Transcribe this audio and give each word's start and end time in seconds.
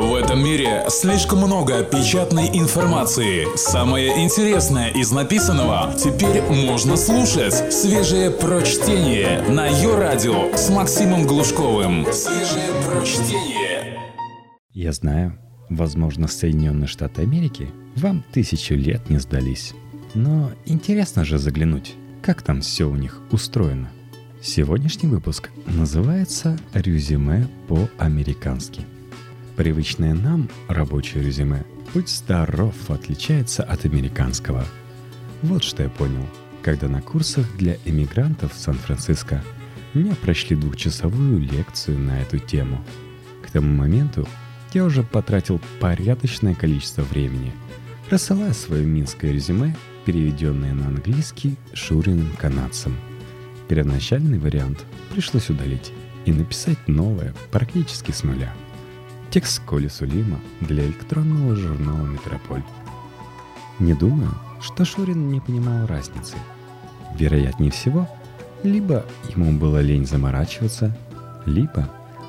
В 0.00 0.14
этом 0.14 0.42
мире 0.42 0.86
слишком 0.88 1.40
много 1.40 1.84
печатной 1.84 2.48
информации. 2.54 3.46
Самое 3.54 4.24
интересное 4.24 4.88
из 4.88 5.12
написанного 5.12 5.94
теперь 5.94 6.40
можно 6.40 6.96
слушать. 6.96 7.70
Свежее 7.70 8.30
прочтение 8.30 9.42
на 9.42 9.66
ее 9.66 9.94
радио 9.98 10.56
с 10.56 10.70
Максимом 10.70 11.26
Глушковым. 11.26 12.06
Свежее 12.14 12.70
прочтение. 12.88 14.00
Я 14.72 14.92
знаю, 14.92 15.38
возможно, 15.68 16.28
Соединенные 16.28 16.88
Штаты 16.88 17.20
Америки 17.20 17.68
вам 17.94 18.24
тысячу 18.32 18.76
лет 18.76 19.10
не 19.10 19.18
сдались. 19.18 19.74
Но 20.14 20.50
интересно 20.64 21.26
же 21.26 21.36
заглянуть, 21.36 21.94
как 22.22 22.40
там 22.40 22.62
все 22.62 22.86
у 22.86 22.96
них 22.96 23.20
устроено. 23.32 23.90
Сегодняшний 24.40 25.10
выпуск 25.10 25.50
называется 25.66 26.58
«Резюме 26.72 27.46
по-американски». 27.68 28.86
Привычное 29.60 30.14
нам 30.14 30.48
рабочее 30.68 31.22
резюме 31.22 31.66
«Будь 31.92 32.08
здоров» 32.08 32.74
отличается 32.88 33.62
от 33.62 33.84
американского. 33.84 34.64
Вот 35.42 35.62
что 35.64 35.82
я 35.82 35.90
понял, 35.90 36.26
когда 36.62 36.88
на 36.88 37.02
курсах 37.02 37.44
для 37.58 37.76
эмигрантов 37.84 38.54
в 38.54 38.58
Сан-Франциско 38.58 39.44
мне 39.92 40.14
прошли 40.14 40.56
двухчасовую 40.56 41.40
лекцию 41.40 41.98
на 41.98 42.22
эту 42.22 42.38
тему. 42.38 42.82
К 43.46 43.50
тому 43.50 43.70
моменту 43.76 44.26
я 44.72 44.82
уже 44.82 45.02
потратил 45.02 45.60
порядочное 45.78 46.54
количество 46.54 47.02
времени, 47.02 47.52
рассылая 48.08 48.54
свое 48.54 48.86
минское 48.86 49.30
резюме, 49.30 49.76
переведенное 50.06 50.72
на 50.72 50.86
английский 50.86 51.56
шуриным 51.74 52.32
канадцем. 52.38 52.96
Первоначальный 53.68 54.38
вариант 54.38 54.86
пришлось 55.12 55.50
удалить 55.50 55.92
и 56.24 56.32
написать 56.32 56.88
новое 56.88 57.34
практически 57.50 58.10
с 58.10 58.22
нуля– 58.22 58.54
Текст 59.30 59.62
Коли 59.64 59.86
Сулима 59.86 60.40
для 60.60 60.84
электронного 60.84 61.54
журнала 61.54 62.04
«Метрополь». 62.04 62.64
Не 63.78 63.94
думаю, 63.94 64.34
что 64.60 64.84
Шурин 64.84 65.30
не 65.30 65.38
понимал 65.38 65.86
разницы. 65.86 66.34
Вероятнее 67.14 67.70
всего, 67.70 68.08
либо 68.64 69.04
ему 69.28 69.52
было 69.52 69.80
лень 69.80 70.04
заморачиваться, 70.04 70.96
либо 71.46 71.88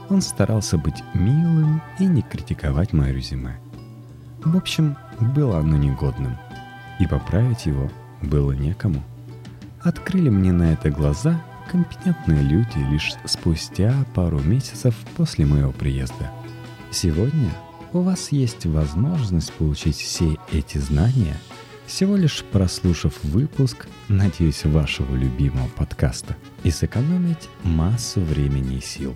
он 0.09 0.22
старался 0.22 0.77
быть 0.77 1.03
милым 1.16 1.81
и 1.97 2.05
не 2.05 2.22
критиковать 2.22 2.94
мое 2.94 3.11
резюме. 3.11 3.59
В 4.45 4.55
общем, 4.55 4.95
было 5.19 5.57
оно 5.57 5.77
негодным, 5.77 6.38
и 6.99 7.07
поправить 7.07 7.66
его 7.66 7.89
было 8.22 8.52
некому. 8.52 9.02
Открыли 9.81 10.29
мне 10.29 10.52
на 10.52 10.72
это 10.73 10.91
глаза 10.91 11.41
компетентные 11.72 12.44
люди 12.44 12.77
лишь 12.91 13.16
спустя 13.25 13.91
пару 14.13 14.39
месяцев 14.39 14.94
после 15.17 15.47
моего 15.47 15.72
приезда– 15.72 16.29
Сегодня 16.92 17.50
у 17.94 18.02
вас 18.02 18.34
есть 18.34 18.66
возможность 18.66 19.53
получить 19.53 19.95
все 19.95 20.38
эти 20.52 20.78
знания, 20.78 21.38
всего 21.86 22.17
лишь 22.17 22.44
прослушав 22.44 23.14
выпуск, 23.23 23.88
надеюсь, 24.09 24.66
вашего 24.66 25.16
любимого 25.16 25.69
подкаста, 25.69 26.36
и 26.64 26.69
сэкономить 26.69 27.47
массу 27.64 28.19
времени 28.19 28.78
и 28.78 28.81
сил. 28.81 29.16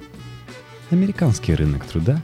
Американский 0.89 1.53
рынок 1.53 1.83
труда 1.83 2.21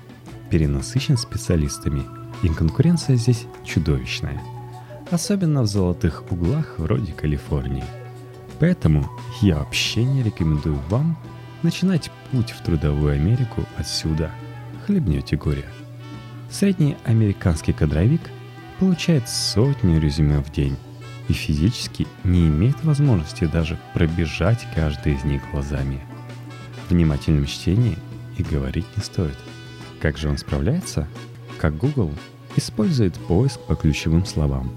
перенасыщен 0.49 1.17
специалистами, 1.17 2.03
и 2.43 2.47
конкуренция 2.47 3.17
здесь 3.17 3.45
чудовищная. 3.65 4.41
Особенно 5.09 5.63
в 5.63 5.67
золотых 5.67 6.23
углах 6.31 6.75
вроде 6.77 7.11
Калифорнии. 7.11 7.83
Поэтому 8.61 9.05
я 9.41 9.57
вообще 9.57 10.05
не 10.05 10.23
рекомендую 10.23 10.79
вам 10.87 11.17
начинать 11.61 12.09
путь 12.31 12.51
в 12.51 12.63
трудовую 12.63 13.15
Америку 13.15 13.65
отсюда– 13.77 14.31
хлебнете 14.85 15.37
горе. 15.37 15.65
Средний 16.49 16.97
американский 17.05 17.73
кадровик 17.73 18.21
получает 18.79 19.29
сотню 19.29 19.99
резюме 19.99 20.39
в 20.39 20.51
день 20.51 20.75
и 21.27 21.33
физически 21.33 22.07
не 22.23 22.47
имеет 22.47 22.83
возможности 22.83 23.45
даже 23.45 23.77
пробежать 23.93 24.67
каждый 24.75 25.13
из 25.13 25.23
них 25.23 25.41
глазами. 25.51 26.01
В 26.87 26.91
внимательном 26.91 27.45
чтении 27.45 27.97
и 28.37 28.43
говорить 28.43 28.85
не 28.97 29.03
стоит. 29.03 29.37
Как 30.01 30.17
же 30.17 30.29
он 30.29 30.37
справляется? 30.37 31.07
Как 31.57 31.77
Google 31.77 32.11
использует 32.55 33.15
поиск 33.15 33.59
по 33.61 33.75
ключевым 33.75 34.25
словам. 34.25 34.71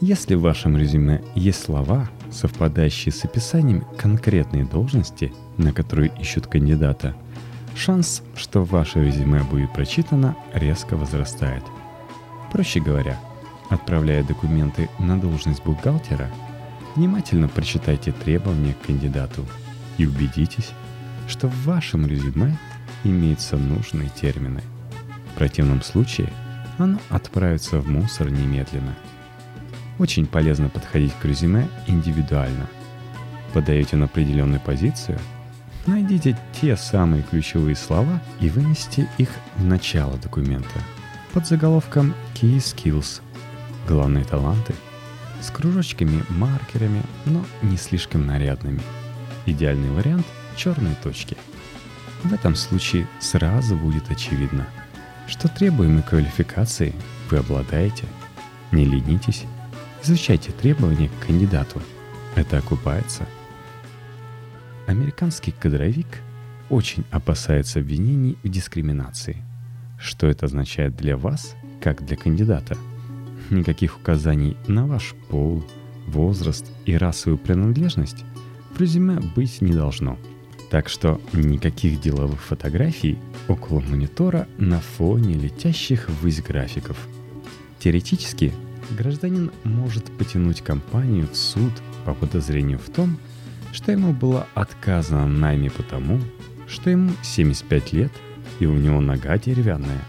Если 0.00 0.34
в 0.34 0.42
вашем 0.42 0.76
резюме 0.76 1.22
есть 1.34 1.64
слова, 1.64 2.08
совпадающие 2.30 3.12
с 3.12 3.24
описанием 3.24 3.84
конкретной 3.96 4.64
должности, 4.64 5.32
на 5.56 5.72
которую 5.72 6.12
ищут 6.20 6.46
кандидата– 6.46 7.16
шанс, 7.76 8.22
что 8.36 8.64
ваше 8.64 9.04
резюме 9.04 9.42
будет 9.42 9.72
прочитано, 9.72 10.36
резко 10.52 10.96
возрастает. 10.96 11.62
Проще 12.50 12.80
говоря, 12.80 13.18
отправляя 13.70 14.22
документы 14.22 14.88
на 14.98 15.18
должность 15.18 15.64
бухгалтера, 15.64 16.30
внимательно 16.94 17.48
прочитайте 17.48 18.12
требования 18.12 18.74
к 18.74 18.86
кандидату 18.86 19.46
и 19.98 20.06
убедитесь, 20.06 20.70
что 21.28 21.48
в 21.48 21.64
вашем 21.64 22.06
резюме 22.06 22.56
имеются 23.04 23.56
нужные 23.56 24.10
термины. 24.10 24.62
В 25.32 25.38
противном 25.38 25.82
случае 25.82 26.32
оно 26.78 26.98
отправится 27.08 27.78
в 27.80 27.88
мусор 27.88 28.30
немедленно. 28.30 28.94
Очень 29.98 30.26
полезно 30.26 30.68
подходить 30.68 31.14
к 31.20 31.24
резюме 31.24 31.68
индивидуально. 31.86 32.66
Подаете 33.52 33.96
на 33.96 34.06
определенную 34.06 34.60
позицию– 34.60 35.18
Найдите 35.86 36.38
те 36.60 36.76
самые 36.76 37.24
ключевые 37.24 37.74
слова 37.74 38.22
и 38.40 38.48
вынесите 38.48 39.08
их 39.18 39.28
в 39.56 39.64
начало 39.64 40.16
документа 40.16 40.80
под 41.32 41.46
заголовком 41.46 42.14
Key 42.34 42.58
Skills– 42.58 43.20
главные 43.88 44.24
таланты 44.24 44.74
с 45.40 45.50
кружочками, 45.50 46.22
маркерами, 46.28 47.02
но 47.24 47.44
не 47.62 47.76
слишком 47.76 48.26
нарядными. 48.26 48.80
Идеальный 49.44 49.90
вариант– 49.90 50.24
черные 50.56 50.94
точки. 51.02 51.36
В 52.22 52.32
этом 52.32 52.54
случае 52.54 53.08
сразу 53.18 53.74
будет 53.74 54.08
очевидно, 54.08 54.68
что 55.26 55.48
требуемой 55.48 56.04
квалификации 56.04 56.94
вы 57.28 57.38
обладаете. 57.38 58.04
Не 58.70 58.84
ленитесь, 58.84 59.46
изучайте 60.04 60.52
требования 60.52 61.08
к 61.08 61.26
кандидату. 61.26 61.82
Это 62.36 62.58
окупается– 62.58 63.26
Американский 64.86 65.52
кадровик 65.52 66.06
очень 66.68 67.04
опасается 67.10 67.78
обвинений 67.78 68.36
в 68.42 68.48
дискриминации. 68.48 69.36
Что 69.98 70.26
это 70.26 70.46
означает 70.46 70.96
для 70.96 71.16
вас, 71.16 71.54
как 71.80 72.04
для 72.04 72.16
кандидата? 72.16 72.76
Никаких 73.50 73.96
указаний 73.98 74.56
на 74.66 74.86
ваш 74.86 75.14
пол, 75.28 75.64
возраст 76.08 76.66
и 76.84 76.96
расовую 76.96 77.38
принадлежность 77.38 78.24
в 78.74 78.80
резюме 78.80 79.20
быть 79.20 79.60
не 79.60 79.72
должно. 79.72 80.18
Так 80.70 80.88
что 80.88 81.20
никаких 81.32 82.00
деловых 82.00 82.42
фотографий 82.42 83.18
около 83.46 83.80
монитора 83.80 84.48
на 84.56 84.80
фоне 84.80 85.34
летящих 85.34 86.08
ввысь 86.08 86.42
графиков. 86.42 86.96
Теоретически, 87.78 88.52
гражданин 88.90 89.52
может 89.64 90.10
потянуть 90.16 90.62
компанию 90.62 91.28
в 91.28 91.36
суд 91.36 91.72
по 92.04 92.14
подозрению 92.14 92.78
в 92.78 92.90
том, 92.90 93.18
что 93.72 93.90
ему 93.90 94.12
было 94.12 94.46
отказано 94.54 95.24
в 95.24 95.28
найме 95.28 95.70
потому, 95.70 96.20
что 96.68 96.90
ему 96.90 97.12
75 97.22 97.92
лет 97.92 98.12
и 98.60 98.66
у 98.66 98.74
него 98.74 99.00
нога 99.00 99.38
деревянная. 99.38 100.04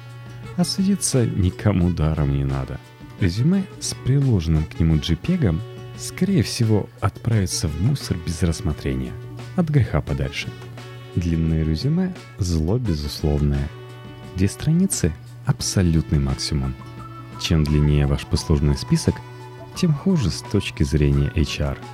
А 0.58 0.64
садиться 0.64 1.26
никому 1.26 1.90
даром 1.90 2.36
не 2.36 2.44
надо. 2.44 2.80
Резюме 3.20 3.64
с 3.80 3.96
приложенным 3.96 4.66
к 4.66 4.80
нему 4.80 4.96
JPEG 4.96 5.60
скорее 5.98 6.44
всего 6.44 6.90
отправится 7.00 7.68
в 7.68 7.82
мусор 7.82 8.18
без 8.26 8.44
рассмотрения. 8.44 9.14
От 9.56 9.70
греха 9.70 10.02
подальше. 10.02 10.50
Длинное 11.16 11.64
резюме– 11.64 12.14
зло 12.40 12.78
безусловное. 12.78 13.68
Две 14.36 14.48
страницы– 14.48 15.14
абсолютный 15.46 16.20
максимум. 16.20 16.76
Чем 17.40 17.64
длиннее 17.64 18.08
ваш 18.08 18.26
послужной 18.26 18.78
список, 18.78 19.16
тем 19.76 19.94
хуже 19.94 20.30
с 20.30 20.42
точки 20.42 20.84
зрения 20.84 21.32
HR– 21.36 21.78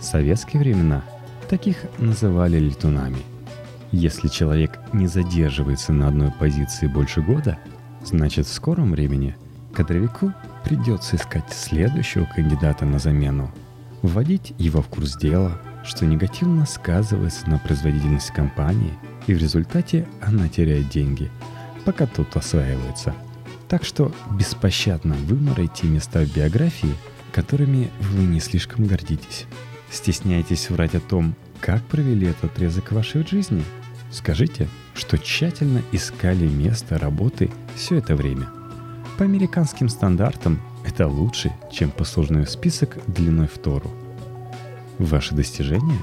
советские 0.00 0.60
времена 0.60 1.02
таких 1.48 1.76
называли 1.98 2.58
летунами. 2.58 3.18
Если 3.92 4.28
человек 4.28 4.78
не 4.92 5.06
задерживается 5.06 5.92
на 5.92 6.08
одной 6.08 6.30
позиции 6.32 6.86
больше 6.86 7.22
года, 7.22 7.58
значит 8.04 8.46
в 8.46 8.52
скором 8.52 8.92
времени 8.92 9.36
кадровику 9.72 10.32
придется 10.64 11.16
искать 11.16 11.52
следующего 11.52 12.24
кандидата 12.24 12.84
на 12.84 12.98
замену, 12.98 13.50
вводить 14.02 14.54
его 14.58 14.82
в 14.82 14.88
курс 14.88 15.16
дела, 15.16 15.60
что 15.84 16.04
негативно 16.04 16.66
сказывается 16.66 17.48
на 17.48 17.58
производительности 17.58 18.32
компании, 18.32 18.94
и 19.26 19.34
в 19.34 19.38
результате 19.38 20.08
она 20.20 20.48
теряет 20.48 20.88
деньги, 20.88 21.30
пока 21.84 22.06
тот 22.06 22.36
осваивается. 22.36 23.14
Так 23.68 23.84
что 23.84 24.12
беспощадно 24.32 25.14
выморайте 25.14 25.86
места 25.86 26.24
в 26.24 26.34
биографии, 26.34 26.94
которыми 27.32 27.90
вы 28.00 28.24
не 28.24 28.40
слишком 28.40 28.86
гордитесь. 28.86 29.46
Стесняетесь 29.90 30.70
врать 30.70 30.94
о 30.94 31.00
том, 31.00 31.34
как 31.60 31.82
провели 31.84 32.28
этот 32.28 32.52
отрезок 32.52 32.92
вашей 32.92 33.26
жизни? 33.26 33.64
Скажите, 34.10 34.68
что 34.94 35.18
тщательно 35.18 35.82
искали 35.92 36.46
место 36.46 36.98
работы 36.98 37.50
все 37.74 37.96
это 37.96 38.16
время. 38.16 38.48
По 39.18 39.24
американским 39.24 39.88
стандартам 39.88 40.60
это 40.84 41.08
лучше, 41.08 41.52
чем 41.72 41.90
послужной 41.90 42.46
список 42.46 42.98
длиной 43.06 43.48
в 43.48 43.58
Тору. 43.58 43.90
Ваши 44.98 45.34
достижения? 45.34 45.98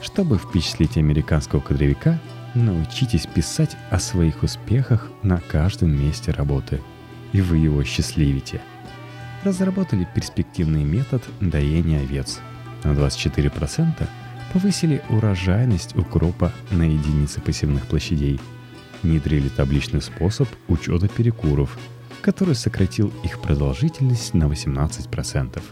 Чтобы 0.00 0.38
впечатлить 0.38 0.96
американского 0.96 1.60
кадровика, 1.60 2.20
научитесь 2.54 3.26
писать 3.26 3.76
о 3.90 3.98
своих 3.98 4.42
успехах 4.42 5.08
на 5.22 5.40
каждом 5.40 5.90
месте 5.90 6.30
работы, 6.30 6.80
и 7.32 7.40
вы 7.40 7.58
его 7.58 7.84
счастливите. 7.84 8.60
Разработали 9.44 10.08
перспективный 10.14 10.84
метод 10.84 11.22
доения 11.40 12.00
овец. 12.00 12.40
На 12.88 12.92
24% 12.92 14.08
повысили 14.52 15.02
урожайность 15.10 15.94
укропа 15.96 16.52
на 16.70 16.82
единицы 16.82 17.40
посевных 17.40 17.86
площадей. 17.86 18.40
Внедрили 19.02 19.48
табличный 19.48 20.02
способ 20.02 20.48
учета 20.68 21.06
перекуров– 21.08 21.78
который 22.20 22.54
сократил 22.54 23.12
их 23.22 23.40
продолжительность 23.40 24.34
на 24.34 24.44
18%. 24.44 25.62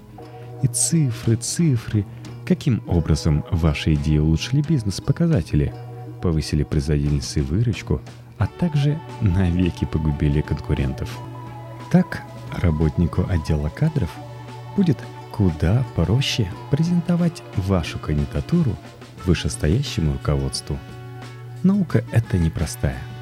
И 0.62 0.66
цифры, 0.68 1.36
цифры. 1.36 2.06
Каким 2.46 2.82
образом 2.86 3.44
ваши 3.50 3.94
идеи 3.94 4.18
улучшили 4.18 4.62
бизнес-показатели, 4.62 5.74
повысили 6.22 6.62
производительность 6.62 7.36
и 7.36 7.40
выручку, 7.40 8.00
а 8.38 8.46
также 8.46 9.00
навеки 9.20 9.84
погубили 9.84 10.40
конкурентов. 10.40 11.10
Так, 11.90 12.22
работнику 12.52 13.26
отдела 13.28 13.68
кадров 13.68 14.10
будет 14.76 14.98
куда 15.32 15.84
проще 15.94 16.50
презентовать 16.70 17.42
вашу 17.56 17.98
кандидатуру 17.98 18.76
вышестоящему 19.24 20.14
руководству. 20.14 20.78
Наука 21.62 22.04
это 22.12 22.38
непростая– 22.38 22.98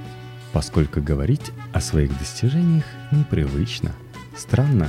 поскольку 0.54 1.02
говорить 1.02 1.50
о 1.72 1.80
своих 1.80 2.16
достижениях 2.16 2.84
непривычно, 3.10 3.90
странно, 4.36 4.88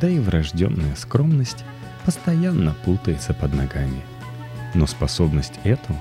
да 0.00 0.08
и 0.08 0.18
врожденная 0.18 0.96
скромность 0.96 1.64
постоянно 2.06 2.74
путается 2.86 3.34
под 3.34 3.52
ногами. 3.52 4.00
Но 4.72 4.86
способность 4.86 5.60
эту 5.64 5.94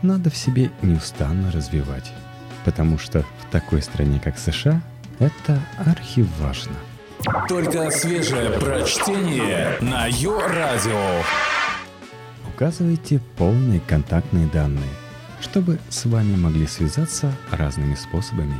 надо 0.00 0.30
в 0.30 0.36
себе 0.36 0.70
неустанно 0.80 1.52
развивать, 1.52 2.10
потому 2.64 2.96
что 2.96 3.20
в 3.20 3.50
такой 3.52 3.82
стране, 3.82 4.18
как 4.18 4.38
США, 4.38 4.80
это 5.18 5.60
архиважно. 5.76 6.72
Только 7.48 7.90
свежее 7.90 8.50
прочтение 8.58 9.78
на 9.80 10.06
Йо-Радио. 10.06 11.22
Указывайте 12.48 13.20
полные 13.36 13.80
контактные 13.80 14.46
данные– 14.48 14.90
чтобы 15.44 15.78
с 15.90 16.06
вами 16.06 16.36
могли 16.36 16.66
связаться 16.66 17.30
разными 17.50 17.94
способами. 17.94 18.56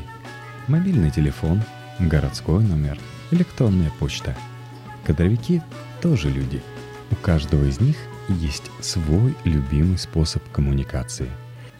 Мобильный 0.69 1.11
телефон, 1.11 1.63
городской 1.99 2.63
номер, 2.63 2.99
электронная 3.31 3.91
почта. 3.99 4.37
Кадровики 5.05 5.63
тоже 6.03 6.29
люди. 6.29 6.63
У 7.11 7.17
каждого 7.17 7.65
из 7.65 7.81
них 7.81 7.97
есть 8.29 8.71
свой 8.81 9.35
любимый 9.45 9.97
способ 9.97 10.43
коммуникации. 10.51 11.31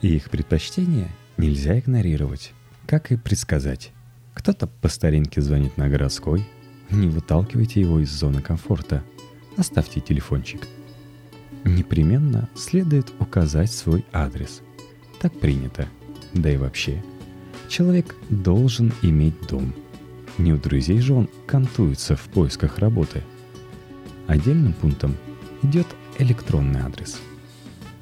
И 0.01 0.15
их 0.15 0.29
предпочтения 0.31 1.09
нельзя 1.37 1.77
игнорировать, 1.77 2.53
как 2.87 3.11
и 3.11 3.17
предсказать. 3.17 3.91
Кто-то 4.33 4.67
по 4.67 4.89
старинке 4.89 5.39
звонит 5.41 5.77
на 5.77 5.87
городской. 5.87 6.45
Не 6.89 7.07
выталкивайте 7.07 7.81
его 7.81 7.99
из 7.99 8.11
зоны 8.11 8.41
комфорта. 8.41 9.03
Оставьте 9.57 10.01
телефончик. 10.01 10.67
Непременно 11.63 12.49
следует 12.55 13.11
указать 13.19 13.71
свой 13.71 14.05
адрес– 14.11 14.61
так 15.25 15.39
принято. 15.39 15.87
Да 16.33 16.51
и 16.51 16.57
вообще. 16.57 17.03
Человек 17.67 18.15
должен 18.29 18.93
иметь 19.01 19.33
дом. 19.47 19.73
Не 20.37 20.53
у 20.53 20.57
друзей 20.57 20.99
же 20.99 21.13
он 21.13 21.29
кантуется 21.47 22.15
в 22.15 22.21
поисках 22.25 22.77
работы. 22.77 23.23
Отдельным 24.27 24.73
пунктом 24.73 25.15
идет 25.63 25.87
электронный 26.19 26.81
адрес. 26.81 27.19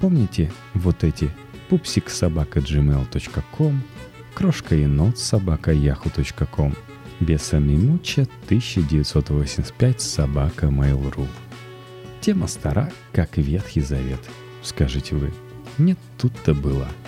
Помните 0.00 0.52
вот 0.74 1.02
эти 1.02 1.30
пупсик 1.70 2.10
собака 2.10 2.58
gmail.com, 2.58 3.82
крошка 4.34 4.74
енот 4.74 5.18
собака 5.18 5.72
yahoo.com, 5.72 6.74
бесамимуча 7.20 8.22
1985 8.46 10.00
собака 10.00 10.66
mail.ru. 10.66 11.26
Тема 12.20 12.46
стара, 12.46 12.90
как 13.12 13.36
Ветхий 13.36 13.80
Завет, 13.80 14.20
скажете 14.62 15.14
вы. 15.14 15.32
Нет, 15.78 15.98
тут-то 16.18 16.54
было– 16.54 16.88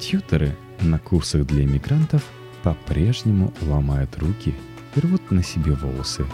Тьютеры 0.00 0.56
на 0.80 0.98
курсах 0.98 1.46
для 1.46 1.64
иммигрантов 1.64 2.24
по-прежнему 2.62 3.52
ломают 3.60 4.16
руки 4.18 4.54
и 4.96 5.00
рвут 5.00 5.30
на 5.30 5.42
себе 5.42 5.72
волосы, 5.72 6.24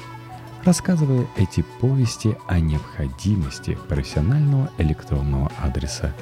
рассказывая 0.64 1.26
эти 1.36 1.64
повести 1.80 2.36
о 2.46 2.60
необходимости 2.60 3.76
профессионального 3.88 4.70
электронного 4.78 5.50
адреса. 5.60 6.14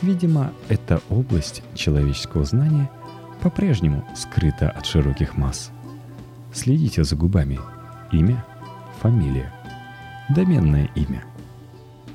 Видимо, 0.00 0.52
эта 0.68 1.02
область 1.10 1.62
человеческого 1.74 2.46
знания 2.46 2.90
по-прежнему 3.42 4.02
скрыта 4.16 4.70
от 4.70 4.86
широких 4.86 5.36
масс. 5.36 5.70
Следите 6.52 7.04
за 7.04 7.16
губами. 7.16 7.58
Имя, 8.12 8.44
фамилия, 9.00 9.52
доменное 10.28 10.90
имя. 10.94 11.24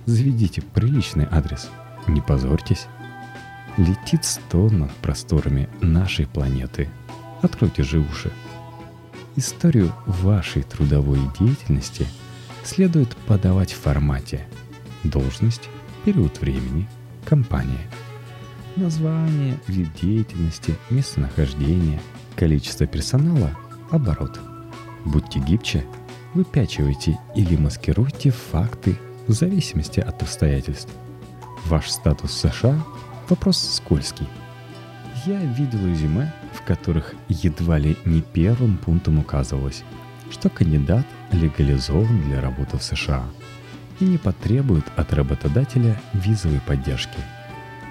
Заведите 0.05 0.61
приличный 0.61 1.27
адрес. 1.29 1.69
Не 2.07 2.21
позорьтесь 2.21 2.87
летит 3.77 4.25
сто 4.25 4.69
над 4.69 4.91
просторами 4.91 5.69
нашей 5.81 6.27
планеты. 6.27 6.89
Откройте 7.41 7.83
же 7.83 7.99
уши. 7.99 8.31
Историю 9.35 9.91
вашей 10.05 10.63
трудовой 10.63 11.19
деятельности 11.39 12.07
следует 12.63 13.15
подавать 13.27 13.71
в 13.71 13.79
формате 13.79 14.47
должность, 15.03 15.69
период 16.05 16.41
времени, 16.41 16.87
компания, 17.23 17.89
название, 18.75 19.59
вид 19.67 19.89
деятельности, 20.01 20.75
местонахождение, 20.89 22.01
количество 22.35 22.87
персонала, 22.87 23.51
оборот. 23.91 24.39
Будьте 25.05 25.39
гибче, 25.39 25.85
выпячивайте 26.33 27.19
или 27.35 27.55
маскируйте 27.55 28.31
факты 28.31 28.97
в 29.27 29.33
зависимости 29.33 29.99
от 29.99 30.21
обстоятельств. 30.21 30.91
Ваш 31.65 31.89
статус 31.89 32.31
в 32.31 32.49
США 32.49 32.81
Вопрос 33.29 33.57
скользкий. 33.57 34.27
Я 35.25 35.37
видел 35.39 35.85
резюме, 35.85 36.33
в 36.53 36.61
которых 36.61 37.13
едва 37.27 37.77
ли 37.77 37.97
не 38.05 38.21
первым 38.21 38.77
пунктом 38.77 39.19
указывалось, 39.19 39.83
что 40.31 40.49
кандидат 40.49 41.05
легализован 41.33 42.21
для 42.23 42.39
работы 42.39 42.77
в 42.77 42.83
США 42.83 43.25
и 43.99 44.05
не 44.05 44.17
потребует 44.17 44.85
от 44.95 45.11
работодателя 45.13 45.99
визовой 46.13 46.61
поддержки. 46.61 47.19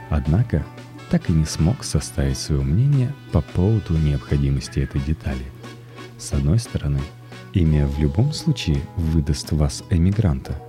Однако 0.08 0.64
так 1.10 1.28
и 1.28 1.34
не 1.34 1.44
смог 1.44 1.84
составить 1.84 2.38
свое 2.38 2.62
мнение 2.62 3.12
по 3.30 3.42
поводу 3.42 3.98
необходимости 3.98 4.80
этой 4.80 5.02
детали. 5.02 5.44
С 6.18 6.32
одной 6.32 6.58
стороны, 6.58 7.00
имя 7.52 7.86
в 7.86 7.98
любом 7.98 8.32
случае 8.32 8.80
выдаст 8.96 9.52
вас 9.52 9.84
эмигранта, 9.90 10.60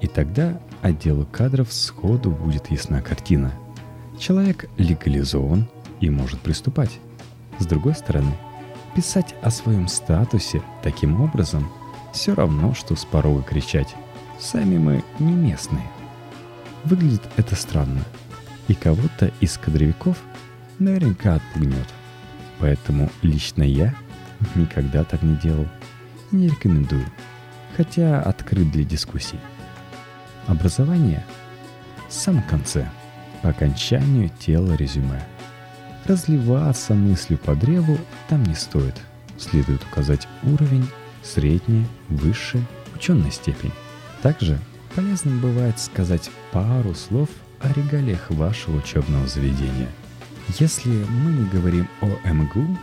и 0.00 0.06
тогда 0.06 0.60
отделу 0.80 1.26
кадров 1.30 1.72
сходу 1.72 2.30
будет 2.30 2.70
ясна 2.70 3.00
картина– 3.02 3.52
Человек 4.22 4.68
легализован 4.76 5.66
и 6.00 6.08
может 6.08 6.38
приступать. 6.38 7.00
С 7.58 7.66
другой 7.66 7.94
стороны, 7.94 8.32
писать 8.94 9.34
о 9.42 9.50
своем 9.50 9.88
статусе 9.88 10.62
таким 10.84 11.20
образом 11.20 11.68
все 12.12 12.32
равно, 12.32 12.72
что 12.72 12.94
с 12.94 13.04
порога 13.04 13.42
кричать 13.42 13.96
«Сами 14.38 14.78
мы 14.78 15.02
не 15.18 15.32
местные». 15.32 15.90
Выглядит 16.84 17.22
это 17.36 17.56
странно, 17.56 18.04
и 18.68 18.74
кого-то 18.74 19.32
из 19.40 19.58
кадровиков 19.58 20.18
наверняка 20.78 21.34
отпугнет. 21.34 21.88
Поэтому 22.60 23.10
лично 23.22 23.64
я 23.64 23.92
никогда 24.54 25.04
так 25.04 25.22
не 25.22 25.36
делал 25.36 25.66
и 26.30 26.36
не 26.36 26.48
рекомендую, 26.48 27.06
хотя 27.76 28.20
открыт 28.20 28.70
для 28.70 28.84
дискуссий. 28.84 29.38
Образование 30.46 31.24
в 32.08 32.12
самом 32.12 32.42
конце– 32.42 32.88
по 33.42 33.50
окончанию 33.50 34.30
тела 34.38 34.74
резюме. 34.74 35.22
Разливаться 36.06 36.94
мыслью 36.94 37.38
по 37.38 37.54
древу 37.54 37.98
там 38.28 38.42
не 38.44 38.54
стоит. 38.54 38.94
Следует 39.36 39.82
указать 39.84 40.26
уровень, 40.44 40.88
средняя, 41.22 41.84
высшая, 42.08 42.64
ученая 42.94 43.30
степень. 43.30 43.72
Также 44.22 44.58
полезным 44.94 45.40
бывает 45.40 45.78
сказать 45.78 46.30
пару 46.52 46.94
слов 46.94 47.28
о 47.60 47.72
регалиях 47.72 48.30
вашего 48.30 48.78
учебного 48.78 49.26
заведения. 49.26 49.88
Если 50.58 50.90
мы 50.90 51.32
не 51.32 51.48
говорим 51.48 51.88
о 52.00 52.06
МГУ, 52.28 52.76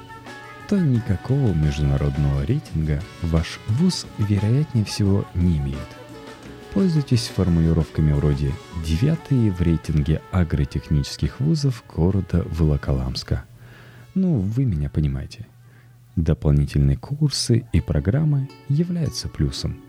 то 0.69 0.77
никакого 0.77 1.51
международного 1.51 2.45
рейтинга 2.45 3.01
ваш 3.23 3.59
вуз 3.67 4.05
вероятнее 4.19 4.85
всего 4.85 5.25
не 5.33 5.57
имеет. 5.57 5.77
Пользуйтесь 6.75 7.27
формулировками 7.27 8.11
вроде 8.11 8.51
«девятые 8.85 9.51
в 9.51 9.59
рейтинге 9.61 10.21
агротехнических 10.31 11.39
вузов 11.39 11.83
города 11.93 12.45
Волоколамска», 12.51 13.45
Ну, 14.13 14.39
вы 14.39 14.65
меня 14.65 14.89
понимаете. 14.89 15.47
Дополнительные 16.15 16.97
курсы 16.97 17.65
и 17.73 17.81
программы 17.81 18.47
являются 18.67 19.27
плюсом. 19.27 19.79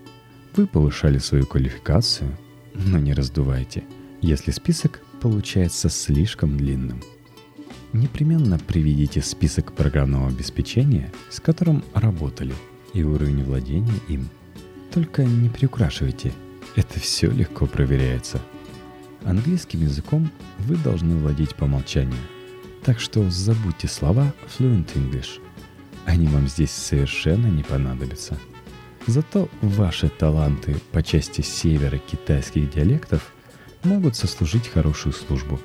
Вы 0.57 0.67
повышали 0.67 1.19
свою 1.19 1.47
квалификацию, 1.47 2.35
но 2.75 2.99
не 2.99 3.13
раздувайте, 3.13 3.85
если 4.23 4.51
список 4.51 5.01
получается 5.21 5.91
слишком 5.91 6.57
длинным. 6.57 7.03
Непременно 7.93 8.59
приведите 8.59 9.21
список 9.21 9.73
программного 9.73 10.29
обеспечения, 10.29 11.13
с 11.29 11.41
которым 11.41 11.83
работали, 11.93 12.55
и 12.95 13.03
уровень 13.03 13.43
владения 13.43 14.01
им. 14.09 14.29
Только 14.93 15.25
не 15.25 15.49
приукрашивайте, 15.49 16.33
это 16.77 17.01
все 17.01 17.31
легко 17.31 17.67
проверяется. 17.67 18.41
Английским 19.25 19.83
языком 19.83 20.31
вы 20.61 20.77
должны 20.77 21.17
владеть 21.17 21.55
по 21.57 21.65
умолчанию, 21.65 22.19
так 22.85 23.01
что 23.01 23.29
забудьте 23.29 23.89
слова 23.89 24.33
Fluent 24.47 24.89
English. 24.95 25.41
Они 26.07 26.29
вам 26.29 26.49
здесь 26.49 26.71
совершенно 26.71 27.49
не 27.49 27.63
понадобятся. 27.63 28.39
Зато 29.07 29.49
ваши 29.63 30.09
таланты 30.09 30.77
по 30.93 31.03
части 31.03 31.41
севера 31.41 31.99
китайских 31.99 32.71
диалектов 32.71 33.33
могут 33.83 34.17
сослужить 34.17 34.69
хорошую 34.69 35.13
службу. 35.13 35.59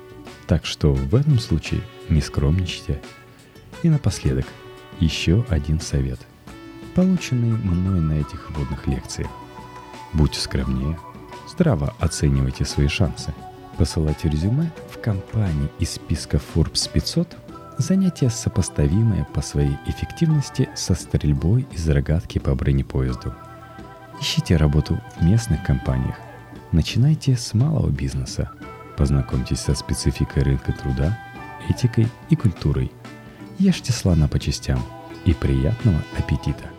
Так 0.46 0.64
что 0.64 0.92
в 0.92 1.14
этом 1.14 1.38
случае 1.38 1.80
не 2.08 2.20
скромничайте. 2.20 3.00
И 3.82 3.88
напоследок, 3.88 4.46
еще 5.00 5.44
один 5.48 5.80
совет, 5.80 6.20
полученный 6.94 7.50
мной 7.50 8.00
на 8.00 8.20
этих 8.20 8.50
водных 8.50 8.86
лекциях. 8.86 9.30
Будьте 10.12 10.40
скромнее, 10.40 10.98
здраво 11.48 11.94
оценивайте 11.98 12.64
свои 12.64 12.88
шансы. 12.88 13.34
Посылайте 13.76 14.28
резюме 14.28 14.70
в 14.90 15.00
компании 15.00 15.68
из 15.78 15.90
списка 15.90 16.38
Forbes 16.38 16.90
500 16.90 17.36
занятие 17.78 18.30
сопоставимое 18.30 19.24
по 19.34 19.42
своей 19.42 19.76
эффективности 19.86 20.70
со 20.74 20.94
стрельбой 20.94 21.66
из 21.72 21.86
рогатки 21.88 22.38
по 22.38 22.54
бронепоезду. 22.54 23.34
Ищите 24.20 24.56
работу 24.56 24.98
в 25.18 25.22
местных 25.22 25.62
компаниях. 25.62 26.16
Начинайте 26.72 27.36
с 27.36 27.52
малого 27.52 27.90
бизнеса. 27.90 28.50
Познакомьтесь 28.96 29.60
со 29.60 29.74
спецификой 29.74 30.42
рынка 30.42 30.72
труда, 30.72 31.18
этикой 31.68 32.08
и 32.30 32.36
культурой. 32.36 32.90
Ешьте 33.58 33.92
слона 33.92 34.28
по 34.28 34.38
частям 34.38 34.82
и 35.24 35.34
приятного 35.34 36.02
аппетита! 36.18 36.75